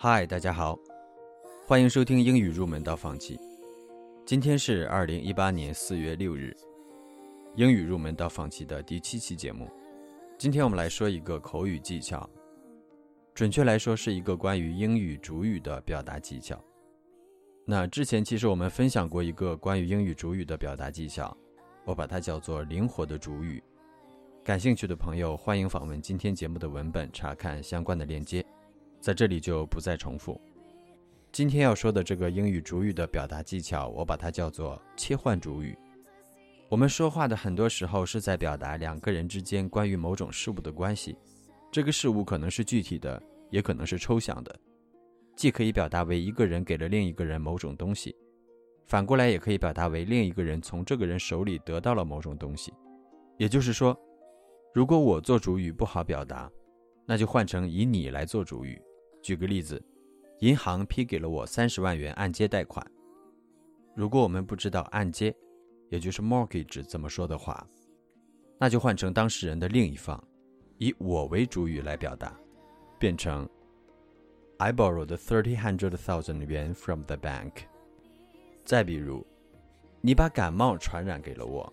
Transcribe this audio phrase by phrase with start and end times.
[0.00, 0.78] 嗨，大家好，
[1.66, 3.36] 欢迎收听英语入门到放弃。
[4.24, 6.56] 今天是二零一八年四月六日，
[7.56, 9.68] 英语入门到放弃的第七期节目。
[10.38, 12.30] 今天我们来说一个口语技巧，
[13.34, 16.62] 准确来说是一个关于英语主语的表达技巧。
[17.64, 21.36] 那之前其实我们分享过一个关于英语主语的表达技巧，
[21.84, 23.60] 我把它叫做灵活的主语。
[24.44, 28.46] 感兴趣的朋友欢迎访问今天节目的文本，查看相关的链接。
[29.08, 30.38] 在这里就不再重复。
[31.32, 35.74] 今天要说的这个英语主语的表达技巧，我把它叫做切换主语。
[36.68, 41.16] 我们说话的很多时候是在表达两个人之间关于某种事物的关系，
[41.72, 43.18] 这个事物可能是具体的，
[43.48, 44.54] 也可能是抽象的，
[45.34, 48.14] 既可以表达为一个人给了另一个人某种东西，
[48.84, 52.74] 反过来也可以表达为另一个人从这个人手里得到了某种东西。
[53.38, 53.98] 也就是说，
[54.74, 56.52] 如果我做主语不好表达，
[57.06, 58.78] 那就换成以你来做主语。
[59.28, 59.78] 举个例子，
[60.38, 62.82] 银行批给了我三十万元按揭贷款。
[63.94, 65.36] 如果我们不知道按揭，
[65.90, 67.68] 也就是 mortgage 怎么说的话，
[68.58, 70.18] 那就换成当事人的另一方，
[70.78, 72.34] 以我为主语来表达，
[72.98, 73.46] 变成
[74.56, 77.52] I borrowed thirty hundred thousand yuan from the bank。
[78.64, 79.26] 再比如，
[80.00, 81.70] 你把感冒传染给了我。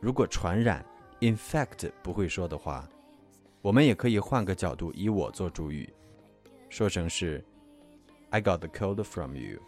[0.00, 0.84] 如果传染
[1.20, 2.90] infect 不会说的话，
[3.62, 5.88] 我们也可以换个角度，以我做主语。
[6.74, 7.40] 说成是
[8.30, 9.60] ，I got the code from you。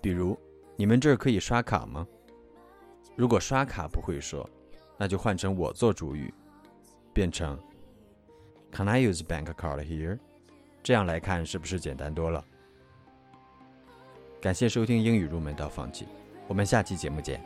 [0.00, 0.36] 比如，
[0.74, 2.04] 你们这儿可以刷卡吗？
[3.14, 4.50] 如果刷卡不会说，
[4.98, 6.34] 那就换成我做主语，
[7.12, 7.56] 变成
[8.72, 10.18] ，Can I use bank card here？
[10.82, 12.44] 这样来看是不是简单多了？
[14.40, 16.08] 感谢收听英语入门到放弃，
[16.48, 17.40] 我们下期节目见。